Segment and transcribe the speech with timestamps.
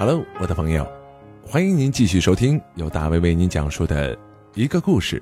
[0.00, 0.86] Hello，我的朋友，
[1.44, 4.16] 欢迎您继续收听由大卫为您讲述的
[4.54, 5.20] 一个故事。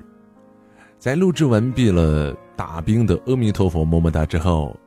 [0.99, 4.77] 在录制完毕了大兵的阿弥陀佛么么哒之后，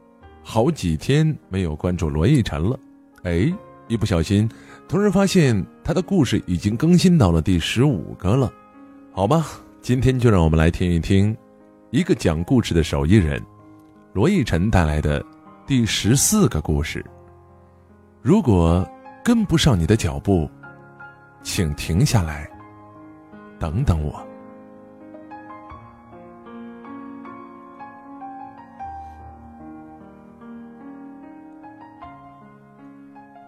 [0.45, 2.79] 好几天没有关注罗逸晨了。
[3.25, 3.53] 哎，
[3.89, 4.49] 一不小心，
[4.87, 8.49] 突然发现他的故事已经更新到了第十五个了。
[9.11, 9.45] 好吧，
[9.83, 11.37] 今天就让我们来听一听
[11.91, 13.45] 一个讲故事的手艺人
[14.13, 15.21] 罗逸晨带来的
[15.67, 17.05] 第十四个故事。
[18.23, 18.89] 如果
[19.23, 20.51] 跟不上你的脚步，
[21.43, 22.51] 请停下来，
[23.59, 24.27] 等等我。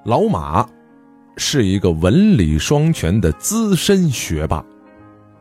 [0.04, 0.68] 老马
[1.36, 4.64] 是一个文理双全的资深学霸，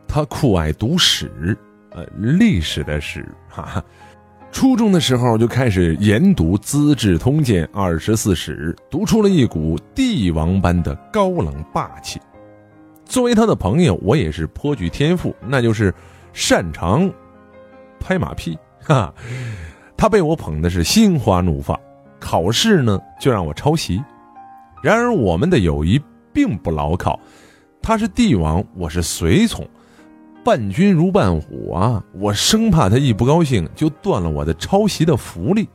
[0.06, 1.56] 他酷爱读史，
[1.90, 3.84] 呃，历史的史，哈哈。
[4.52, 12.20] 初中的时候就开始研读《资治通鉴》《二十四史》，读出了一股帝王般的高冷霸气。
[13.06, 15.92] 作为他的朋友，我也是颇具天赋，那就是
[16.34, 17.10] 擅长
[17.98, 18.56] 拍马屁。
[18.82, 19.12] 哈，
[19.96, 21.78] 他被我捧的是心花怒放。
[22.20, 24.00] 考试呢，就让我抄袭。
[24.82, 26.00] 然而我们的友谊
[26.32, 27.18] 并不牢靠，
[27.80, 29.66] 他是帝王，我是随从。
[30.44, 32.02] 伴君如伴虎啊！
[32.14, 35.68] 我生怕他一不高兴就断了我的抄袭的福利。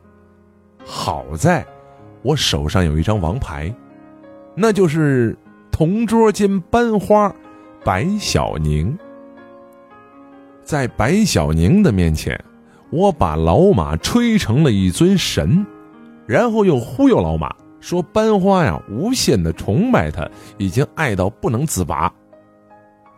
[0.85, 1.65] 好在，
[2.21, 3.73] 我手上有一张王牌，
[4.55, 5.37] 那就是
[5.71, 7.33] 同桌兼班花
[7.83, 8.97] 白小宁。
[10.63, 12.37] 在白小宁的面前，
[12.89, 15.65] 我把老马吹成了一尊神，
[16.25, 22.13] 然后又忽悠老马说班花呀无限的崇拜他，已经爱到不能自拔。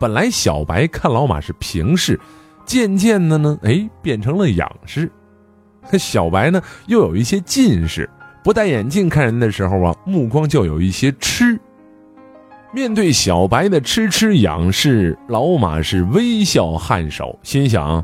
[0.00, 2.18] 本来小白看老马是平视，
[2.64, 5.12] 渐渐的呢，哎，变成了仰视。
[5.98, 8.08] 小白呢，又有一些近视，
[8.42, 11.60] 不戴眼镜看人的时候啊，目光就有一些痴。
[12.72, 18.02] 面对小白的痴痴仰视，老马是微笑颔首，心想：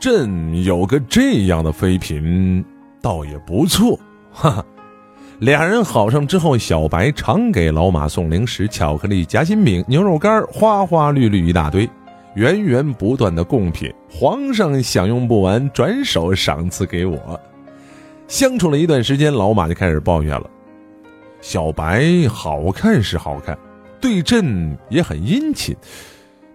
[0.00, 2.64] 朕有个这样的妃嫔，
[3.00, 3.96] 倒也不错。
[4.32, 4.64] 哈哈。
[5.40, 11.88] 俩人好上之后，小白常给老马送零食、巧克力、夹心饼、牛肉干，花花绿绿一大堆，
[12.34, 17.40] 源源不断的贡品，皇上享用不完，转手赏赐给我。
[18.28, 20.48] 相处了一段时间，老马就开始抱怨了：
[21.40, 23.58] 小白好看是好看，
[24.00, 25.76] 对朕也很殷勤，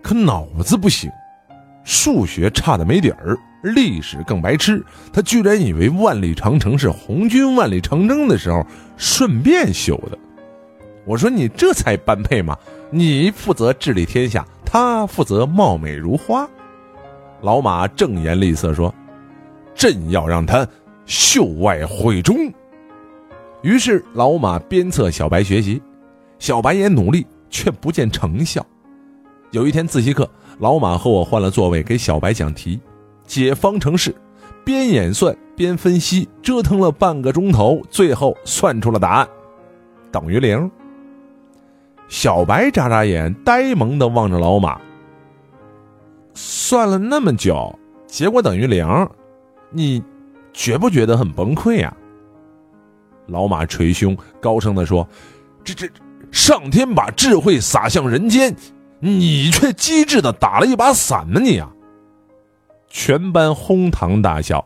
[0.01, 1.11] 可脑子不行，
[1.89, 3.35] 数学差的没底儿。
[3.63, 8.63] 历史更白痴，他居然以为万里长城是红军万里长征的时候
[8.95, 10.17] 顺便修的。
[11.03, 12.55] 我说你这才般配嘛？
[12.91, 16.47] 你负责治理天下，他负责貌美如花。
[17.41, 18.93] 老马正颜厉色说
[19.73, 20.65] ：“朕要让他
[21.07, 22.37] 秀外慧中。”
[23.63, 25.81] 于是老马鞭策小白学习，
[26.37, 28.65] 小白也努力，却不见成效。
[29.51, 30.29] 有一天自习课，
[30.59, 32.79] 老马和我换了座位，给小白讲题。
[33.25, 34.13] 解方程式，
[34.65, 39.27] 边演算边分析，折腾了半个钟头，最后算出了答案，
[40.11, 40.69] 等于零。
[42.09, 44.79] 小白眨眨眼，呆萌的望着老马。
[46.33, 47.77] 算了那么久，
[48.07, 48.85] 结果等于零，
[49.69, 50.03] 你
[50.51, 51.95] 觉不觉得很崩溃呀？
[53.27, 55.07] 老马捶胸，高声的说
[55.63, 55.87] ：“这这，
[56.31, 58.55] 上天把智慧洒向人间，
[58.99, 61.71] 你却机智的打了一把伞呢，你啊！”
[62.89, 64.65] 全班哄堂大笑，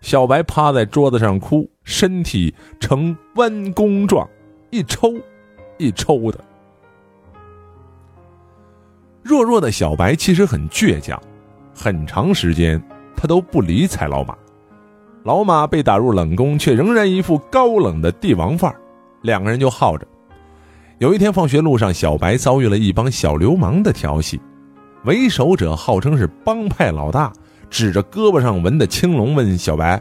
[0.00, 4.28] 小白趴在桌子上哭，身体呈弯弓状，
[4.70, 5.12] 一抽
[5.78, 6.38] 一抽的。
[9.22, 11.20] 弱弱的小白其实很倔强，
[11.74, 12.80] 很长时间
[13.16, 14.36] 他都不理睬老马。
[15.24, 18.80] 老马被打入冷宫，却仍然一副高冷的帝王范儿，
[19.22, 20.06] 两个人就耗着。
[20.98, 24.40] 有一天放学路上，小白遭遇了一帮小流氓的调戏，
[25.04, 27.30] 为首者号称是帮派老大。
[27.68, 30.00] 指着胳膊上纹的青龙问小白：“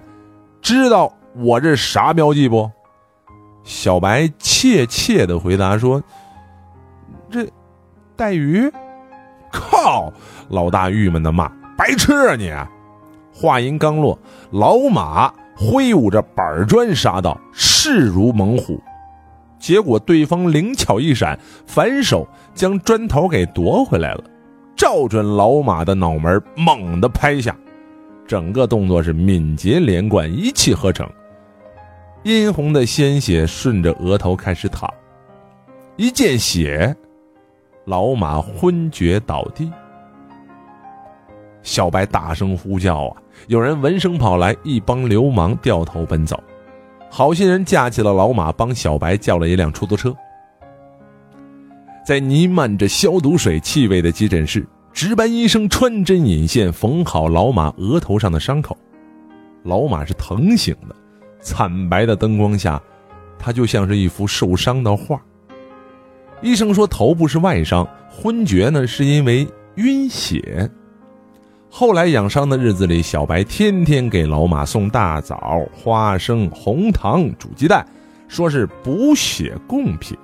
[0.62, 2.70] 知道我这啥标记不？”
[3.66, 6.02] 小白怯怯的回答说
[7.30, 7.46] ：“这
[8.16, 8.72] 带鱼。”
[9.52, 10.14] 靠！
[10.50, 12.54] 老大郁闷的骂：“白痴啊你！”
[13.34, 14.18] 话音刚落，
[14.52, 18.80] 老马挥舞着板砖杀到，势如猛虎。
[19.66, 24.24] 结果对方灵巧一闪，反手将砖头给夺回来了。
[24.76, 27.58] 照准老马的脑门，猛地拍下，
[28.28, 31.10] 整个动作是敏捷连贯，一气呵成。
[32.22, 34.88] 殷红的鲜血顺着额头开始淌，
[35.96, 36.96] 一见血，
[37.86, 39.72] 老马昏厥倒地。
[41.64, 43.18] 小白大声呼叫啊！
[43.48, 46.40] 有人闻声跑来，一帮流氓掉头奔走。
[47.18, 50.14] 好心人架起了老马，帮小白叫了一辆出租车。
[52.06, 58.78] 在弥漫着消毒水气味的急诊室，值班医生穿针引线缝好老马额头上的伤口。
[59.64, 60.96] 老马是疼醒的，
[61.40, 62.82] 惨白的灯光下，
[63.40, 65.18] 他就像是一幅受伤的画。
[66.42, 70.70] 医生说头部是外伤，昏厥呢是因为晕血。
[71.78, 77.86] 后来养伤的日子里，小白天天给老马送大枣、花生、红糖、煮鸡蛋，
[78.30, 80.18] 说是补血贡品。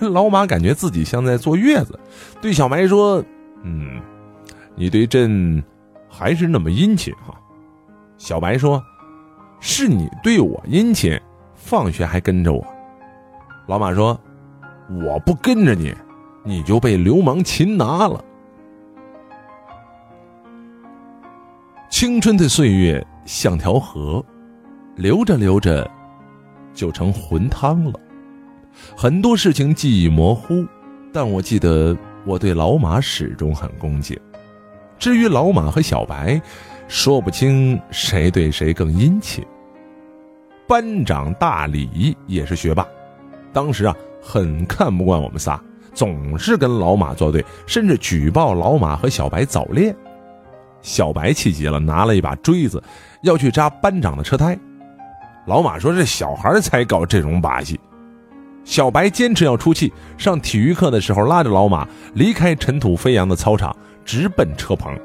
[0.12, 1.98] 老马感觉自己像在坐月子，
[2.42, 3.24] 对小白说
[3.64, 3.98] ：“嗯，
[4.76, 5.64] 你对朕
[6.06, 7.34] 还是那么殷勤哈。”
[8.18, 8.84] 小白说
[9.60, 11.18] ：“是你对我殷勤，
[11.54, 12.62] 放学还跟着我。”
[13.66, 14.20] 老马说
[15.02, 15.94] ：“我不跟着你，
[16.44, 18.22] 你就被流氓擒拿了。”
[21.90, 24.24] 青春的岁月像条河，
[24.94, 25.90] 流着流着，
[26.74, 27.98] 就成浑汤了。
[28.94, 30.66] 很多事情记忆模糊，
[31.12, 31.96] 但我记得
[32.26, 34.16] 我对老马始终很恭敬。
[34.98, 36.40] 至于老马和小白，
[36.88, 39.44] 说不清谁对谁更殷勤。
[40.68, 42.86] 班长大李也是学霸，
[43.50, 45.58] 当时啊很看不惯我们仨，
[45.94, 49.96] 总是跟老马作对，甚至举报老马和小白早恋。
[50.88, 52.82] 小白气急了，拿了一把锥子，
[53.20, 54.58] 要去扎班长的车胎。
[55.46, 57.78] 老马说：“这小孩才搞这种把戏。”
[58.64, 64.98] 小白坚持要出气，上体育课的时候拉着老马离开尘土飞扬的操场，直奔车棚。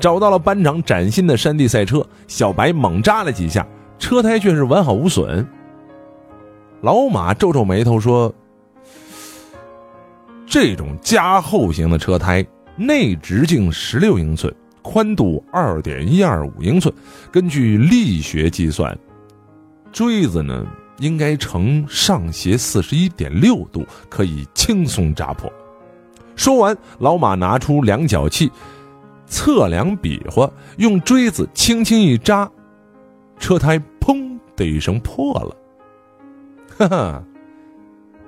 [0.00, 3.64] 找到了班长崭新的山地赛车，小白猛扎了几下，
[3.96, 5.46] 车胎却是完好无损。
[6.80, 8.32] 老马皱皱眉头说
[10.46, 12.44] ：“这种加厚型的车胎，
[12.76, 14.52] 内直径十六英寸。”
[14.82, 16.92] 宽度二点一二五英寸，
[17.30, 18.96] 根据力学计算，
[19.92, 20.66] 锥子呢
[20.98, 25.52] 应该呈上斜四十一点六度，可以轻松扎破。
[26.36, 28.50] 说完，老马拿出量角器，
[29.26, 32.50] 测量比划，用锥子轻轻一扎，
[33.38, 35.56] 车胎砰的一声破了。
[36.78, 37.22] 哈哈，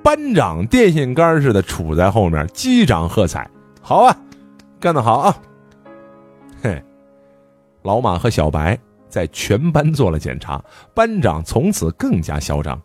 [0.03, 3.49] 班长电线杆似的杵在后面，击掌喝彩
[3.81, 4.15] ：“好啊，
[4.79, 5.35] 干得好啊！”
[6.63, 6.81] 嘿，
[7.83, 8.79] 老马和小白
[9.09, 10.65] 在全班做了检查，
[10.95, 12.81] 班长从此更加嚣张。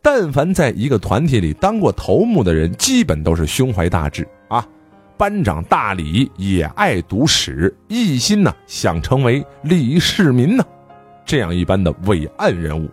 [0.00, 4.66] 但凡在一个团体里当过头目的人，基本都是胸怀大志啊。
[5.18, 10.64] 班长大李也爱读史，一心呢想成为李世民呢，
[11.26, 12.88] 这样一般的伟岸人物。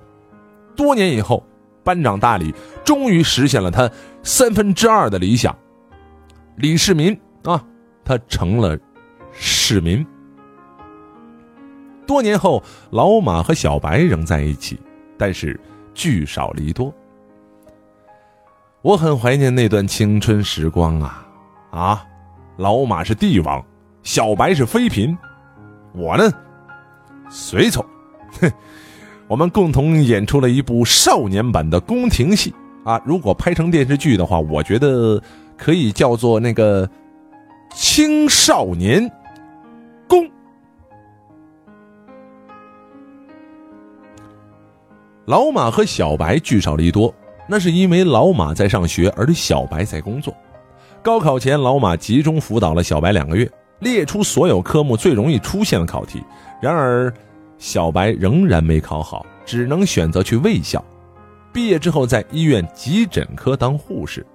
[0.76, 1.42] 多年以后，
[1.86, 2.54] 班长大李
[2.84, 3.90] 终于实现了他
[4.24, 5.58] 三分之二的理想，
[6.58, 7.64] 李世民啊，
[8.04, 8.78] 他成了。
[9.68, 10.06] 市民。
[12.06, 14.80] 多年后，老马和小白仍在一起，
[15.18, 15.60] 但是
[15.94, 16.94] 聚少离多。
[18.82, 21.28] 我很怀念那段青春时光啊！
[21.72, 22.06] 啊，
[22.56, 23.62] 老马是帝王，
[24.04, 25.18] 小白是妃嫔，
[25.94, 26.32] 我呢，
[27.30, 27.86] 随从。
[28.40, 28.50] 哼，
[29.28, 32.56] 我们共同演出了一部少年版的宫廷戏
[32.86, 33.02] 啊！
[33.04, 35.22] 如果拍成电视剧的话，我觉得
[35.58, 36.90] 可以叫做那个
[37.76, 39.12] 青少年。
[40.08, 40.30] 公，
[45.26, 47.14] 老马和小白聚少离多，
[47.48, 50.34] 那是因为老马在上学，而小白在工作。
[51.04, 53.50] 高考前，老马集中辅导了小白两个月，
[53.80, 56.24] 列出所有科目最容易出现的考题。
[56.62, 57.14] 然而，
[57.58, 60.84] 小白仍然没考好，只能选择去卫校。
[61.54, 64.26] 毕业之后，在医院急诊科当护士。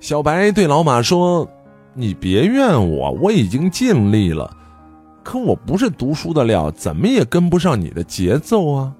[0.00, 1.48] 小白对老马说
[1.94, 4.50] ：“你别怨我，我已经尽力了。”
[5.30, 8.92] 可我不是读书的料，怎么也跟不上你的节奏啊！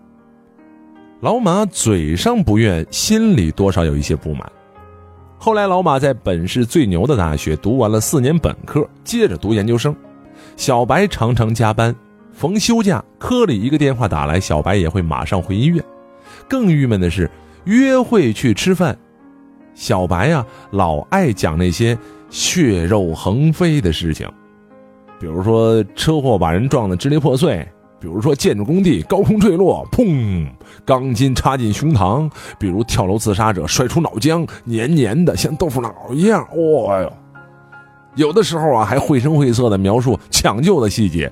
[1.23, 4.49] 老马嘴上不愿，心里多少有一些不满。
[5.39, 9.93] 后来，老马在本市最牛的大学读完了四年本科，接着读研究生。
[10.57, 11.93] 小白常常加班，
[12.33, 15.85] 逢休假，科里一个电话打来，小白也会马上回医院。
[16.49, 17.29] 更郁闷的是，
[17.65, 18.97] 约会去吃饭，
[19.75, 21.99] 小白呀，老爱讲那些
[22.31, 24.31] 血肉横飞的事情。
[25.21, 27.59] 比如说车祸把人撞得支离破碎，
[28.01, 30.49] 比如说建筑工地高空坠落，砰，
[30.83, 32.27] 钢筋插进胸膛；
[32.59, 36.41] 比如跳楼自杀者摔出脑浆，黏黏的像豆腐脑一样。
[36.57, 37.13] 哇哟！
[38.15, 41.31] 有的时候啊，还绘声绘色的描述抢救的细节。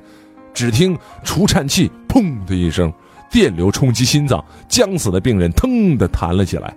[0.53, 2.93] 只听除颤器砰的一声，
[3.31, 6.77] 电流冲击心脏，将死的病人腾的弹了起来。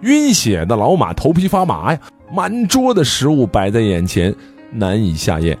[0.00, 2.00] 晕血的老马头皮发麻呀，
[2.32, 4.34] 满桌的食物摆在眼前，
[4.70, 5.58] 难以下咽。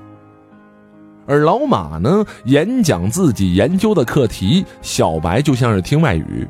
[1.26, 6.46] 而老马呢，演讲自己研究的课题，小白就像是听外语。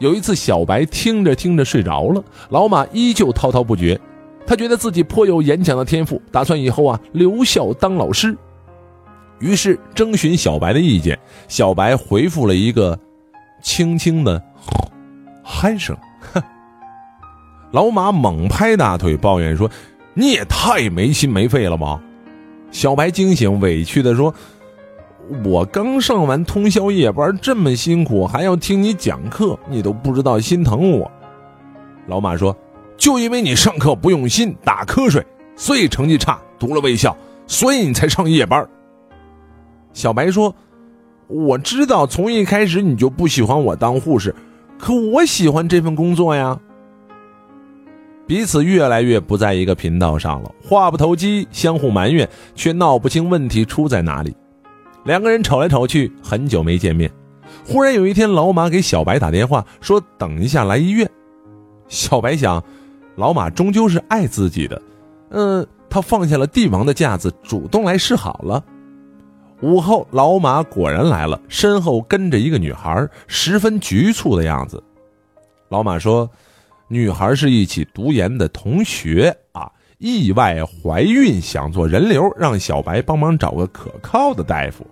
[0.00, 3.98] 有一次，小白听着听着睡着了，老马依旧滔滔不绝。
[4.46, 8.36] 他觉得自己颇有演讲的天赋，打算以后啊留校当老师。
[9.38, 12.98] 于是征询小白的意见，小白回复了一个
[13.62, 14.42] 轻轻的
[15.44, 15.96] 鼾声。
[17.72, 19.70] 老马猛拍大腿，抱怨说
[20.14, 22.00] ：“你也太没心没肺了吧！”
[22.74, 24.34] 小白惊醒，委屈的说
[25.46, 31.08] ：“我刚上完通宵夜班，这么辛苦，还要听你讲课，你都不知道心疼我。”
[32.08, 32.54] 老马说。
[32.96, 35.24] 就因为你上课不用心，打瞌睡，
[35.56, 38.64] 所以成绩差，读了卫校，所以你才上夜班。
[39.92, 40.54] 小白说
[41.26, 44.32] ：“我知道从一开始你就不喜欢我当护士，
[44.78, 46.58] 可我喜欢这份工作呀。”
[48.26, 54.34] 彼此越来越不在一个频道上了，话不投机，相互埋怨，却闹不清问题出在哪里。
[55.04, 57.10] 两个人吵来吵去，很久没见面。
[57.66, 61.08] 忽然有一天，老马给小白打电话说：“等一下来医院。”
[61.88, 62.62] 小白想。
[63.16, 64.82] 老马终究是爱自己的，
[65.30, 68.64] 嗯，他放下了帝王的架子，主动来示好了。
[69.60, 74.82] 午后，老马果然来了，身后跟着一个女孩，十分局促的样子。
[75.68, 76.28] 老马说
[76.88, 84.86] ：“女孩是一起读研的同学啊，意外怀孕，想做人流，让小白帮忙找个可靠的大夫。”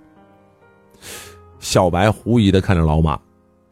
[1.61, 3.19] 小白狐疑的看着老马，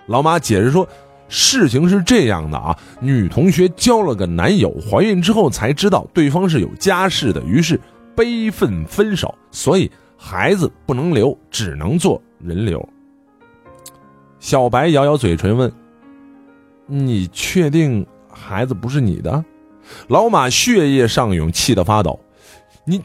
[0.06, 0.88] 老马解释说。
[1.32, 7.80] 事情是这样的啊，女同学交了个男友，怀孕之后才知道对方是有家室的，于是
[8.16, 12.84] 悲愤分手，所以孩子不能留，只能做人流。
[14.40, 15.72] 小白咬咬嘴唇问
[16.86, 18.04] ：“你确定
[18.50, 19.44] 孩子不是你的？”
[20.08, 22.18] 老马血液上涌，气得发抖
[22.84, 23.02] ：“你，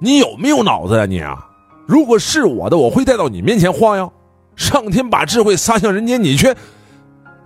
[0.00, 1.46] 你有没有脑子呀你啊？
[1.86, 4.12] 如果是我的，我会带到你面前晃悠。
[4.56, 6.54] 上天把智慧撒向人间，你却……”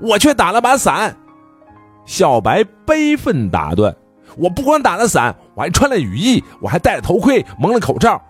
[0.01, 1.17] 我却打了把伞，
[2.05, 3.95] 小白悲愤打断
[4.37, 8.21] ：“我不光打了伞，我还穿了雨衣，我还戴了头盔，蒙了口罩。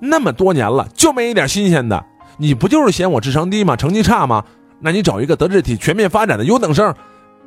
[0.00, 2.02] 那么多年了，就没一点新鲜的。
[2.38, 3.76] 你不就是嫌我智商低吗？
[3.76, 4.42] 成绩差吗？
[4.80, 6.94] 那你找一个德智体全面发展的优等生，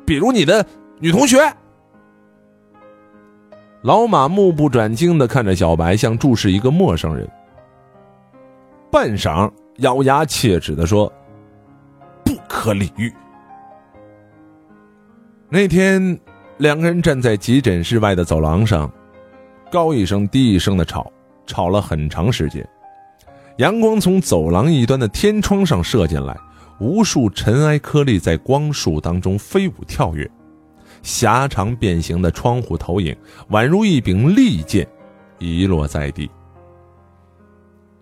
[0.06, 0.64] 比如你的
[1.00, 1.38] 女同学。”
[3.82, 7.28] 老马目不转睛的看着小白，像注视一个陌生人。
[8.90, 11.10] 半晌，咬牙切齿的说
[12.24, 13.12] ：“不可理喻。”
[15.48, 16.18] 那天，
[16.56, 18.90] 两个人站在急诊室外的走廊上，
[19.70, 21.10] 高一声低一声的吵，
[21.46, 22.66] 吵了很长时间。
[23.58, 26.36] 阳光从走廊一端的天窗上射进来，
[26.80, 30.28] 无数尘埃颗粒在光束当中飞舞跳跃，
[31.02, 33.16] 狭长变形的窗户投影
[33.50, 34.86] 宛如一柄利剑，
[35.38, 36.30] 遗落在地。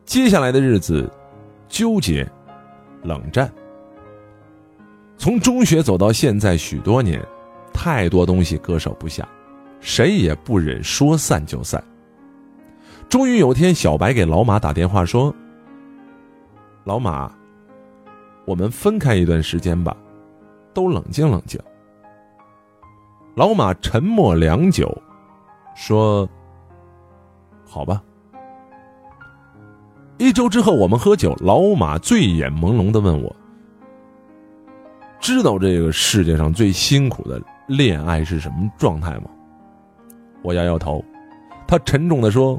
[0.05, 1.11] 接下来的日子，
[1.69, 2.29] 纠结，
[3.03, 3.53] 冷战。
[5.19, 7.21] 从中学走到现在许多年。
[7.79, 9.29] 太多东西割舍不下，
[9.81, 11.85] 谁也不忍说散就散。
[13.07, 15.33] 终于有天，小白给老马打电话说
[16.85, 17.31] ：“老马，
[18.47, 19.95] 我们分开一段时间吧，
[20.73, 21.61] 都冷静冷静。”
[23.37, 24.91] 老马沉默良久，
[25.75, 26.27] 说
[27.69, 28.03] ：“好吧。”
[30.17, 33.37] 一周之后，我们喝酒，老马醉眼朦胧的问我
[35.21, 37.39] ：“知道这个世界上最辛苦的？”
[37.69, 39.25] 恋爱是什么状态吗？
[40.41, 41.05] 我摇摇头，
[41.67, 42.59] 他沉重的说：“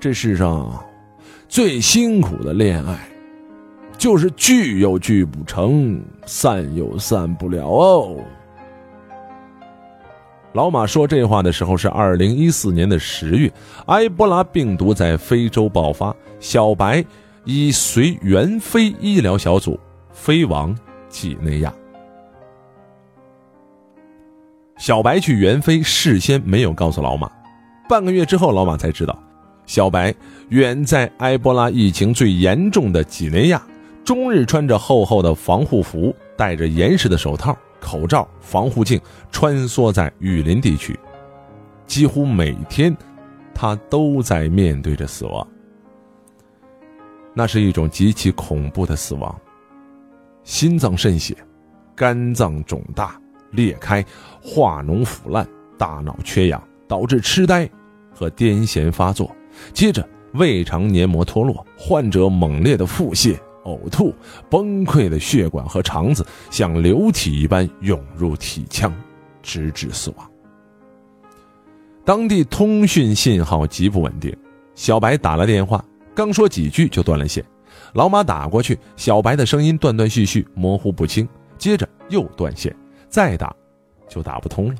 [0.00, 0.84] 这世上
[1.46, 2.98] 最辛苦的恋爱，
[3.96, 8.16] 就是聚又聚不成，散又散不了哦。”
[10.54, 13.52] 老马说这话的时候是二零一四年的十月，
[13.86, 17.04] 埃博拉病毒在非洲爆发，小白
[17.44, 19.78] 已随援非医疗小组
[20.12, 20.72] 飞往
[21.08, 21.74] 几内亚。
[24.76, 27.28] 小白去援非，事先没有告诉老马。
[27.88, 29.18] 半个月之后，老马才知道，
[29.66, 30.14] 小白
[30.50, 33.60] 远在埃博拉疫情最严重的几内亚，
[34.04, 38.98] 终日穿着厚厚的防护服，戴着严实的手套、口罩、防护镜，
[39.30, 40.98] 穿梭在雨林地区。
[41.86, 42.96] 几乎每天，
[43.54, 45.46] 他都在面对着死亡。
[47.34, 49.38] 那是一种极其恐怖的死亡，
[50.44, 51.36] 心脏渗血，
[51.94, 53.20] 肝脏肿大。
[53.50, 54.04] 裂开，
[54.42, 55.46] 化脓腐烂，
[55.78, 57.70] 大脑缺氧，导致痴呆
[58.12, 59.30] 和癫痫发作。
[59.72, 64.14] 接着，胃肠黏膜脱落，患者猛烈的腹泻、呕吐，
[64.48, 68.92] 崩溃的血管和肠子像流体一般涌入体腔，
[69.42, 70.30] 直至死亡。
[72.04, 74.34] 当地通讯信号极不稳定，
[74.74, 77.44] 小白打了电话，刚说几句就断了线。
[77.94, 81.28] 老马打过去，小白的声音断断续续，模糊不清。
[81.58, 81.88] 接着。
[82.10, 82.76] 又断线，
[83.08, 83.56] 再打
[84.06, 84.74] 就打不通了。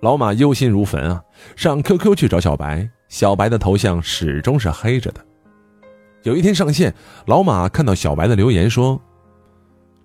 [0.00, 1.22] 老马忧心如焚啊，
[1.56, 5.24] 上 QQ 去找小白，小白的头像始终是黑着的。
[6.24, 6.92] 有一天上线，
[7.26, 9.00] 老马看到小白的留言说：“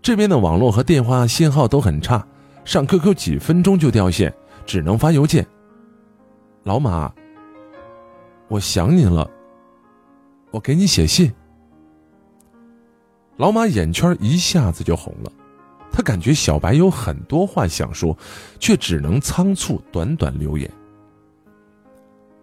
[0.04, 2.26] 这边的网络和电话信号都很差，
[2.66, 4.34] 上 QQ 几分钟就掉线，
[4.66, 5.48] 只能发邮件。”
[6.64, 7.10] 老马，
[8.50, 9.30] 我想你了，
[10.52, 11.34] 我给你写信。
[13.38, 15.32] 老马眼圈一下子就红了。
[15.90, 18.16] 他感觉小白有很多话想说，
[18.60, 20.70] 却只能仓促短短留言。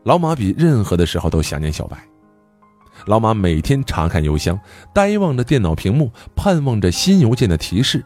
[0.02, 2.02] 老马比任何的时候都想念小白。
[3.05, 4.59] 老马每天查看邮箱，
[4.93, 8.05] 呆望着电脑屏幕，盼望着新邮件的提示。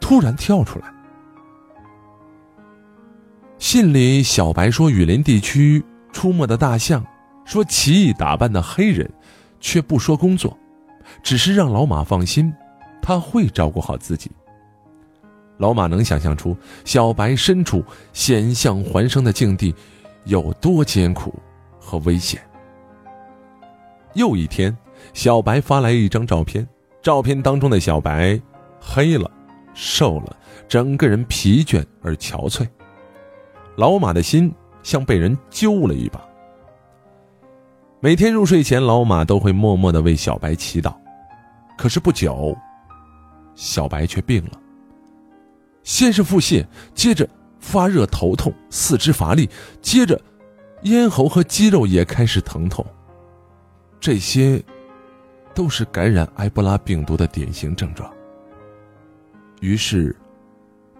[0.00, 0.92] 突然跳出来，
[3.58, 5.82] 信里小白说雨林地区
[6.12, 7.02] 出没的大象，
[7.46, 9.10] 说奇异打扮的黑人，
[9.60, 10.58] 却不说工作，
[11.22, 12.52] 只是让老马放心。
[13.00, 14.30] 他会照顾好自己。
[15.58, 19.74] 老马能想象出小白身处险象环生的境地，
[20.24, 21.34] 有多艰苦
[21.78, 22.42] 和危险。
[24.14, 24.76] 又一天，
[25.12, 26.66] 小白发来一张照片，
[27.02, 28.40] 照片当中的小白
[28.80, 29.30] 黑了，
[29.74, 30.36] 瘦了，
[30.68, 32.66] 整个人疲倦而憔悴。
[33.76, 34.52] 老马的心
[34.82, 36.20] 像被人揪了一把。
[38.00, 40.94] 每天入睡前，老马都会默默的为小白祈祷。
[41.76, 42.56] 可是不久。
[43.56, 44.60] 小白却病了，
[45.84, 47.28] 先是腹泻，接着
[47.60, 49.48] 发热头痛，四肢乏力，
[49.80, 50.20] 接着
[50.82, 52.84] 咽喉和肌肉也开始疼痛。
[54.04, 54.62] 这些
[55.54, 58.12] 都是感染埃博拉病毒的典型症状。
[59.62, 60.14] 于是，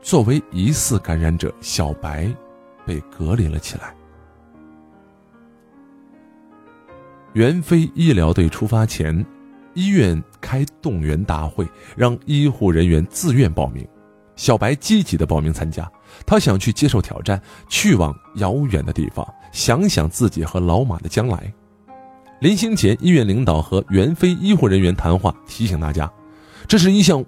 [0.01, 2.35] 作为疑似感染者，小白
[2.87, 3.95] 被隔离了起来。
[7.35, 9.23] 援非医疗队出发前。
[9.75, 13.87] 医院开动员大会，让医护人员自愿报名。
[14.35, 15.93] 小白积极的报名参加，
[16.25, 21.53] 他想去接受挑战，去往遥远的地方，想想自己和老马的将来。
[22.45, 26.13] 临行前，医院领导和援非医护人员谈话，提醒大家，
[26.69, 27.25] 这是一项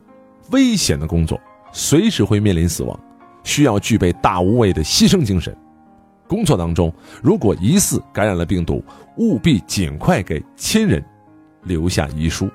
[0.51, 1.41] 危险的工作，
[1.73, 3.01] 随时会面临死亡，
[3.43, 5.57] 需要具备大无畏的牺牲精神。
[6.29, 8.85] 工作当中，如果疑似感染了病毒，
[9.17, 11.03] 务必尽快给亲人。
[11.63, 12.51] 留下遗书。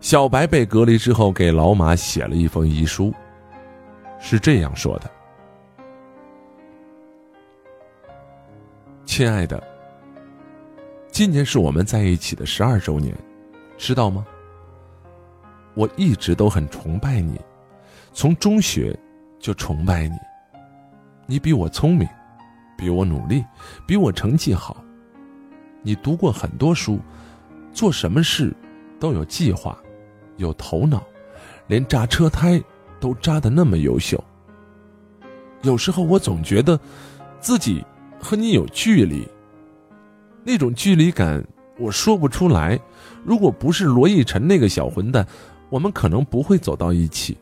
[0.00, 3.14] 小白被隔离之后，给老马写了一封遗书，
[4.18, 5.08] 是这样说的
[9.06, 9.62] ：“亲爱的，
[11.12, 13.14] 今年是我们在一起的十二周年，
[13.76, 14.26] 知道吗？
[15.74, 17.38] 我一直都很崇拜你，
[18.14, 18.98] 从中学
[19.38, 20.16] 就崇拜你。
[21.26, 22.08] 你比我聪明，
[22.78, 23.44] 比我努力，
[23.86, 24.82] 比我成绩好。”
[25.84, 26.98] 你读过很多书，
[27.74, 28.50] 做什么事
[28.98, 29.78] 都有计划，
[30.38, 31.04] 有头脑，
[31.66, 32.58] 连扎车胎
[32.98, 34.22] 都扎的那么优秀。
[35.60, 36.80] 有时候我总觉得
[37.38, 37.84] 自己
[38.18, 39.28] 和你有距离，
[40.44, 41.44] 那种距离感
[41.78, 42.78] 我说不出来。
[43.24, 45.26] 如果不是罗逸晨那个小混蛋，
[45.70, 47.36] 我们可能不会走到一起。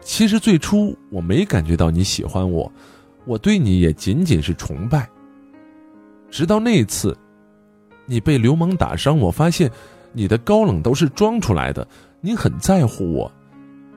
[0.00, 2.70] 其实最初我没感觉到你喜欢我，
[3.24, 5.08] 我对你也仅仅是崇拜。
[6.30, 7.16] 直到那一次，
[8.04, 9.70] 你被流氓打伤，我发现
[10.12, 11.86] 你的高冷都是装出来的。
[12.20, 13.30] 你很在乎我，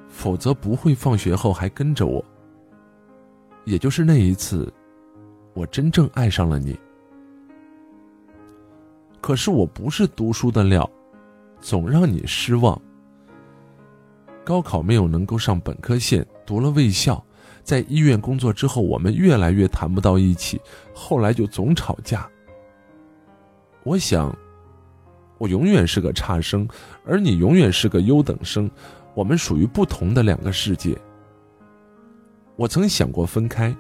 [0.10, 2.24] 否则不会放学后还跟着我。
[3.66, 4.72] 也就是那一次，
[5.54, 6.78] 我真正爱上了你。
[9.26, 10.88] 可是我不是读书的料，
[11.60, 12.80] 总让你失望。
[14.44, 17.26] 高考没有能够上本科线，读了卫校。
[17.64, 20.62] 在医院工作之后，我们越来越谈不到一起，
[20.94, 22.30] 后来就总吵架。
[23.82, 24.32] 我想，
[25.40, 26.68] 我永远是个差生，
[27.04, 28.70] 而你永远是个优等生，
[29.16, 30.96] 我们属于不同的两个世界。
[32.58, 33.76] 我曾想过分开，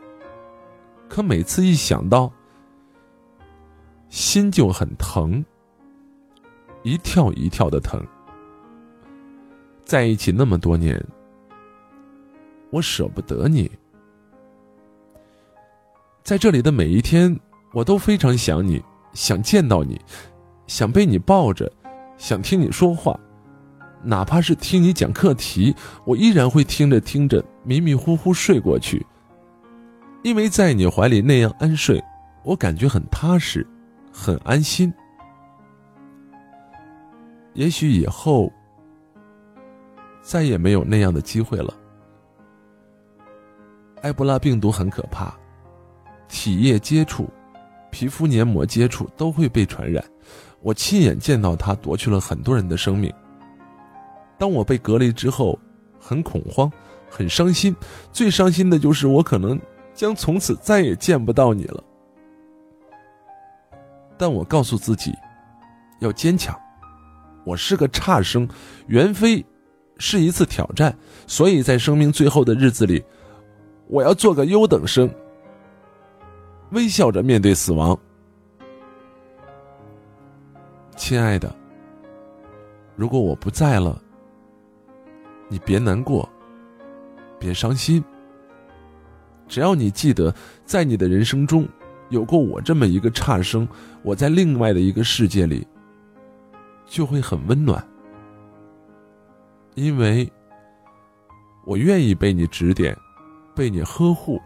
[1.08, 2.34] 可每次一想到，
[4.16, 5.44] 心就很疼，
[6.84, 8.02] 一跳一跳的疼。
[9.84, 11.06] 在一起那么多年。
[12.72, 13.70] 我舍不得你，
[16.24, 17.38] 在这里的每一天，
[17.74, 20.00] 我都非常想你，想见到你，
[20.66, 21.70] 想被你抱着，
[22.18, 23.20] 想听你说话，
[24.02, 25.76] 哪怕是听你讲课题，
[26.06, 29.06] 我依然会听着听着迷迷糊糊睡过去。
[30.24, 32.02] 因为在你怀里那样安睡，
[32.44, 33.68] 我感觉很踏实，
[34.18, 34.92] 很安心。
[37.54, 38.50] 也许以后
[40.22, 41.74] 再也没有那样的机会了。
[44.04, 45.36] 埃博拉病毒很可怕，
[46.30, 47.30] 体液接触、
[47.92, 50.04] 皮肤黏膜接触都会被传染。
[50.62, 53.14] 我亲眼见到它夺去了很多人的生命。
[54.38, 55.60] 当我被隔离之后，
[56.00, 56.72] 很恐慌，
[57.10, 57.76] 很伤心。
[58.14, 59.60] 最伤心的就是我可能
[59.94, 61.84] 将从此再也见不到你了。
[64.18, 65.14] 但我告诉自己，
[66.00, 66.58] 要坚强。
[67.44, 68.48] 我是个差生，
[68.88, 69.46] 袁飞
[69.98, 70.98] 是一次挑战，
[71.28, 73.04] 所以在生命最后的日子里，
[73.88, 75.10] 我要做个优等生，
[76.72, 77.98] 微笑着面对死亡。
[80.96, 81.54] 亲爱的，
[82.96, 84.02] 如果我不在了，
[85.50, 86.28] 你别难过，
[87.38, 88.04] 别伤心。
[89.48, 90.34] 只要你记得，
[90.66, 91.68] 在你的人生中，
[92.10, 93.68] 有过我这么一个差生，
[94.04, 95.68] 我在另外的一个世界里。
[96.88, 97.84] 就会很温暖，
[99.74, 100.32] 因为
[101.66, 102.96] 我愿意被你指点，
[103.56, 104.40] 被你呵护，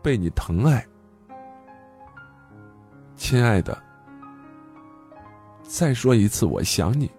[0.00, 0.86] 被你疼爱，
[3.16, 3.76] 亲爱的。
[5.64, 7.10] 再说一次，我想你，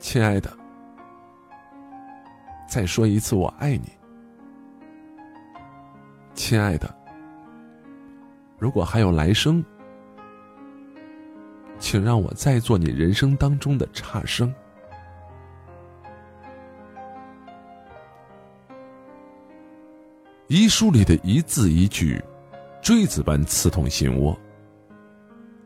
[0.00, 0.52] 亲爱的。
[2.68, 3.88] 再说一次，我爱你，
[6.34, 7.01] 亲爱的。
[8.62, 9.60] 如果还有来生。
[11.80, 14.54] 请让我再做你人生当中的差生。
[20.46, 22.22] 遗书里的一字一句，
[22.80, 24.38] 锥子般刺痛心窝。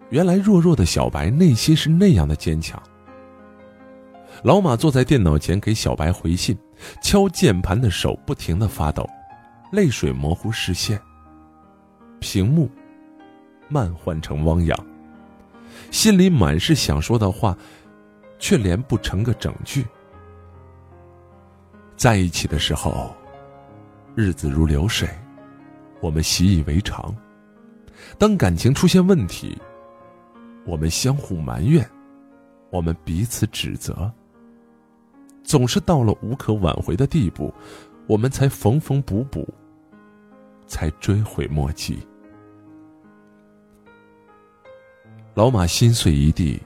[0.09, 2.83] 原来弱弱的小白内心是那样的坚强。
[4.43, 6.57] 老马坐在电脑前给小白回信，
[7.03, 9.07] 敲键盘的手不停的发抖，
[9.71, 10.99] 泪水模糊视线。
[12.21, 12.71] 屏幕
[13.69, 14.87] 慢换成汪洋。
[15.91, 17.57] 心里满是想说的话，
[18.39, 19.85] 却连不成个整句。
[21.97, 23.15] 在一起的时候，
[24.15, 25.09] 日子如流水，
[26.01, 27.15] 我们习以为常；
[28.19, 29.57] 当感情出现问题，
[30.65, 31.89] 我们相互埋怨，
[32.71, 34.11] 我们彼此指责。
[35.43, 37.53] 总是到了无可挽回的地步，
[38.07, 39.49] 我们才缝缝补补，
[40.67, 41.99] 才追悔莫及。
[45.37, 46.59] 老马心碎一地，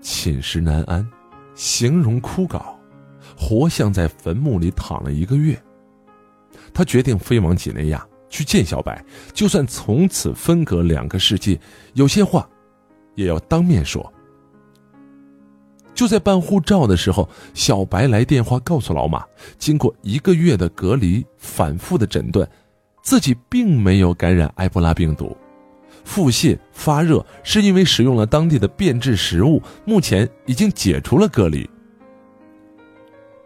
[0.00, 1.06] 寝食难安，
[1.54, 2.58] 形容枯槁，
[3.36, 5.54] 活像在坟墓里躺了一个月。
[6.72, 11.60] 他决定飞往几内亚去见小白，就算从此分隔两个世界，
[11.92, 12.48] 有些话
[13.16, 14.10] 也要当面说。
[15.92, 19.26] 就在办护照的时候，小白来电话告诉老马，
[19.58, 22.48] 经过一个月的隔离、反复的诊断，
[23.02, 25.36] 自己并没有感染埃博拉病毒。
[26.04, 31.68] 腹泻发热是因为使用了当地的变质食物，目前已经解除了隔离。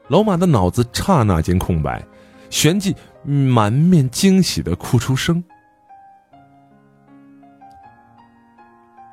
[0.08, 2.04] 老马的脑子刹那间空白，
[2.50, 5.42] 旋即满面惊喜的哭出声。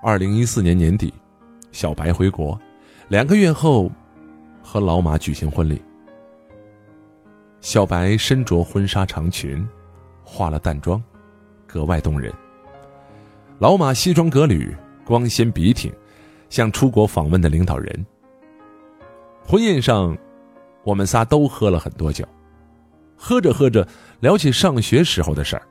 [0.04, 1.14] 二零一四年年底，
[1.72, 2.60] 小白回国，
[3.08, 3.92] 两个月后，
[4.62, 5.82] 和老马举行婚礼。
[7.62, 9.66] 小白身着婚纱长裙，
[10.24, 11.02] 化了淡妆，
[11.68, 12.34] 格外动人。
[13.62, 15.94] 老马西装革履，光鲜笔挺，
[16.50, 18.06] 像出国访问的领导人。
[19.46, 20.18] 婚宴上，
[20.84, 22.28] 我们仨都喝了很多酒，
[23.16, 23.88] 喝着喝着
[24.20, 25.62] 聊起上学时候的事儿，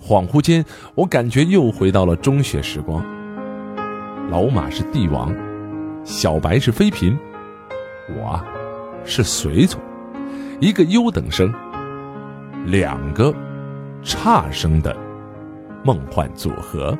[0.00, 3.04] 恍惚间，我感觉又回到了中学时光。
[4.30, 5.34] 老马是帝王，
[6.04, 7.18] 小白是妃嫔，
[8.10, 8.40] 我
[9.04, 9.82] 是随从，
[10.60, 11.52] 一个优等生，
[12.66, 13.34] 两个
[14.04, 14.96] 差生的
[15.82, 16.96] 梦幻组合。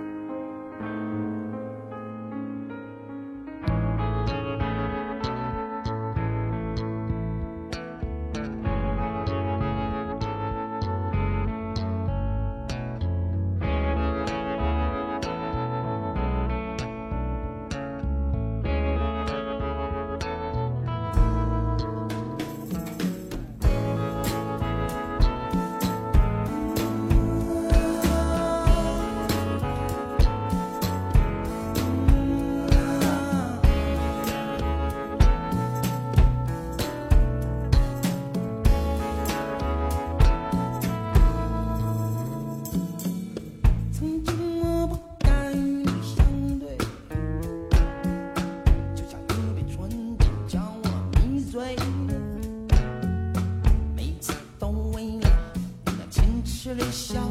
[56.78, 57.25] 微笑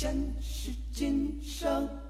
[0.00, 2.09] 前世今生。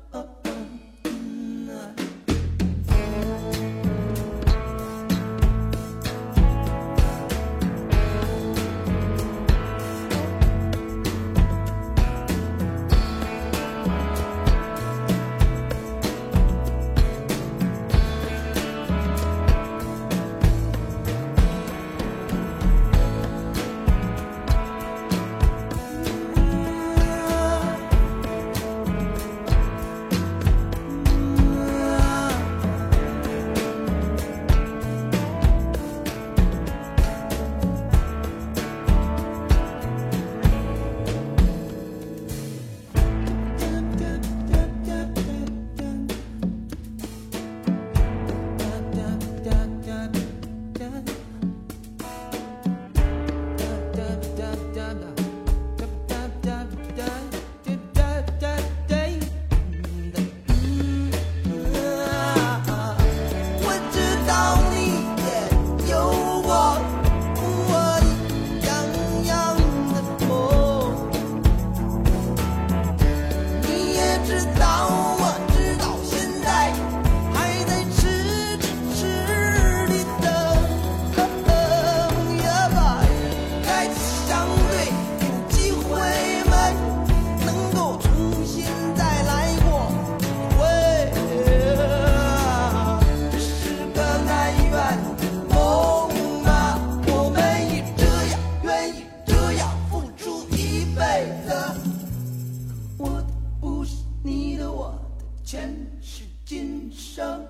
[106.51, 107.49] 今生。